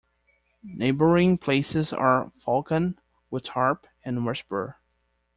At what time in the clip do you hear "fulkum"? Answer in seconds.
2.39-2.97